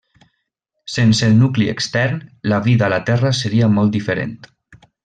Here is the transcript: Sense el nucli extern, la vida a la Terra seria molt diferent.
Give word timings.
Sense 0.93 1.27
el 1.33 1.35
nucli 1.43 1.67
extern, 1.75 2.19
la 2.53 2.61
vida 2.71 2.89
a 2.89 2.93
la 2.97 3.01
Terra 3.13 3.35
seria 3.45 3.71
molt 3.79 3.99
diferent. 4.01 4.39